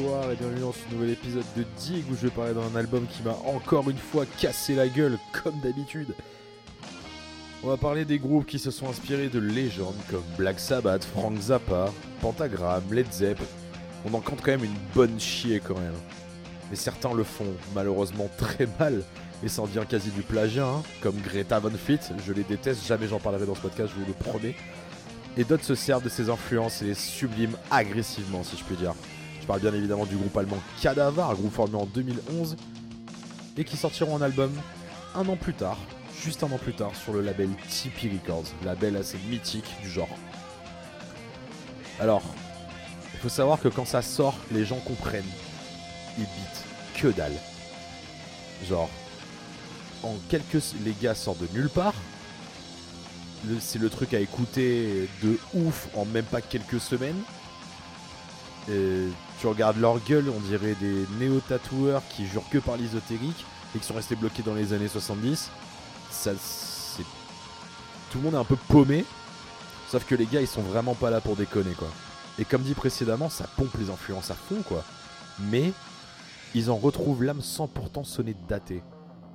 [0.00, 3.22] et bienvenue dans ce nouvel épisode de Dig où je vais parler d'un album qui
[3.22, 6.14] m'a encore une fois cassé la gueule comme d'habitude.
[7.62, 11.38] On va parler des groupes qui se sont inspirés de légendes comme Black Sabbath, Frank
[11.38, 13.38] Zappa, Pentagram, Led Zepp.
[14.06, 15.96] On en compte quand même une bonne chier quand même.
[16.70, 19.02] Mais certains le font malheureusement très mal
[19.44, 22.00] et ça en devient quasi du plagiat, hein, comme Greta Van Fleet.
[22.26, 24.56] Je les déteste, jamais j'en parlerai dans ce podcast, je vous le promets.
[25.36, 28.94] Et d'autres se servent de ces influences et les subliment agressivement, si je puis dire.
[29.40, 32.56] Je parle bien évidemment du groupe allemand Cadavar, groupe formé en 2011
[33.56, 34.52] et qui sortiront un album
[35.14, 35.78] un an plus tard,
[36.22, 40.08] juste un an plus tard, sur le label Tipeee Records, label assez mythique du genre.
[41.98, 42.22] Alors,
[43.14, 45.22] il faut savoir que quand ça sort, les gens comprennent.
[46.16, 47.34] Ils bitent que dalle.
[48.68, 48.88] Genre,
[50.02, 50.74] en quelques.
[50.84, 51.94] Les gars sortent de nulle part.
[53.60, 57.20] C'est le truc à écouter de ouf en même pas quelques semaines.
[58.68, 59.06] Et
[59.40, 63.44] tu regardes leur gueule, on dirait des néo-tatoueurs qui jurent que par l'ésotérique
[63.74, 65.50] et qui sont restés bloqués dans les années 70.
[66.10, 67.04] Ça, c'est.
[68.10, 69.04] Tout le monde est un peu paumé.
[69.88, 71.88] Sauf que les gars, ils sont vraiment pas là pour déconner, quoi.
[72.38, 74.84] Et comme dit précédemment, ça pompe les influences à fond, quoi.
[75.50, 75.72] Mais
[76.54, 78.82] ils en retrouvent l'âme sans pourtant sonner daté.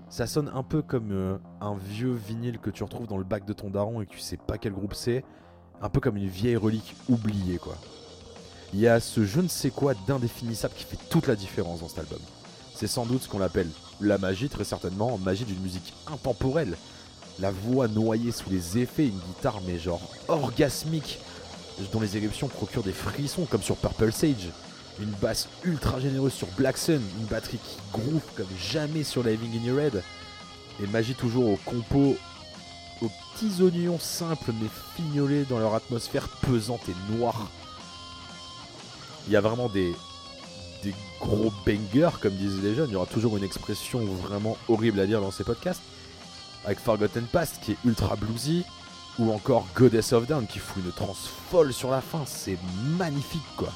[0.09, 3.45] Ça sonne un peu comme euh, un vieux vinyle que tu retrouves dans le bac
[3.45, 5.23] de ton daron et que tu sais pas quel groupe c'est.
[5.81, 7.75] Un peu comme une vieille relique oubliée, quoi.
[8.73, 11.87] Il y a ce je ne sais quoi d'indéfinissable qui fait toute la différence dans
[11.87, 12.19] cet album.
[12.75, 13.69] C'est sans doute ce qu'on appelle
[14.01, 16.75] la magie, très certainement, magie d'une musique intemporelle.
[17.39, 21.19] La voix noyée sous les effets, une guitare mais genre orgasmique,
[21.91, 24.49] dont les éruptions procurent des frissons comme sur Purple Sage.
[24.99, 29.59] Une basse ultra généreuse sur Black Sun, une batterie qui groove comme jamais sur Living
[29.59, 30.03] in Your Head.
[30.81, 32.15] Et magie toujours au compo,
[33.01, 37.49] aux petits oignons simples mais fignolés dans leur atmosphère pesante et noire.
[39.27, 39.93] Il y a vraiment des,
[40.83, 42.89] des gros bangers, comme disent les jeunes.
[42.89, 45.81] Il y aura toujours une expression vraiment horrible à dire dans ces podcasts.
[46.65, 48.63] Avec Forgotten Past qui est ultra bluesy.
[49.17, 52.23] Ou encore Goddess of Down qui fout une transe folle sur la fin.
[52.25, 52.57] C'est
[52.97, 53.69] magnifique quoi.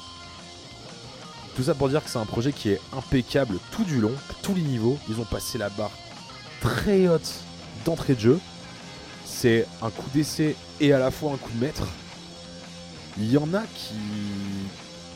[1.56, 4.34] Tout ça pour dire que c'est un projet qui est impeccable tout du long, à
[4.42, 4.98] tous les niveaux.
[5.08, 5.90] Ils ont passé la barre
[6.60, 7.32] très haute
[7.84, 8.40] d'entrée de jeu.
[9.24, 11.86] C'est un coup d'essai et à la fois un coup de maître.
[13.18, 13.94] Il y en a qui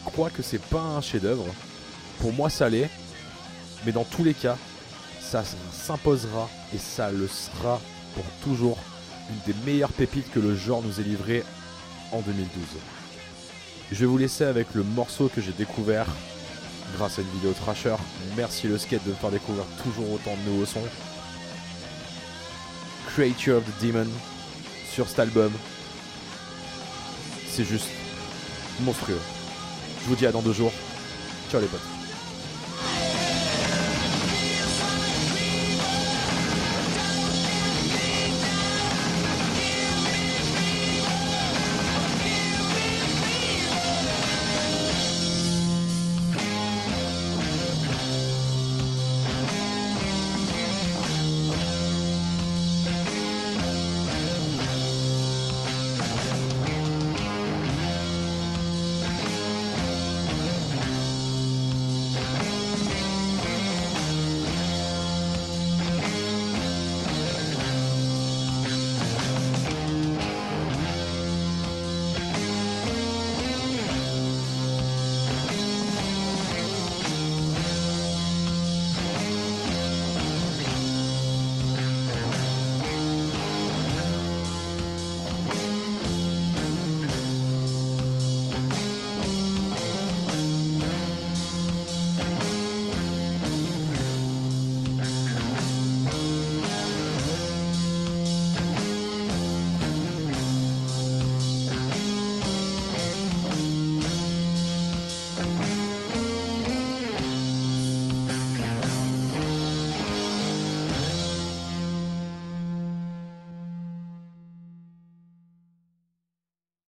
[0.05, 1.47] croient que c'est pas un chef-d'œuvre.
[2.21, 2.91] Pour moi, ça l'est.
[3.85, 4.57] Mais dans tous les cas,
[5.21, 5.43] ça
[5.73, 7.81] s'imposera et ça le sera
[8.15, 8.79] pour toujours
[9.31, 11.45] une des meilleures pépites que le genre nous ait livré
[12.13, 12.49] en 2012.
[13.93, 16.07] Je vais vous laisser avec le morceau que j'ai découvert
[16.97, 17.97] grâce à une vidéo Trasher.
[18.37, 20.81] Merci le skate de me faire découvrir toujours autant de nouveaux sons.
[23.15, 24.09] Creature of the Demon
[24.93, 25.53] sur cet album.
[27.49, 27.89] C'est juste
[28.81, 29.21] monstrueux.
[30.05, 30.73] Je vous dis à dans deux jours.
[31.51, 31.94] Ciao les potes.